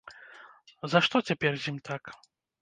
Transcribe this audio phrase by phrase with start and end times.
[0.93, 2.03] За што цяпер з ім так?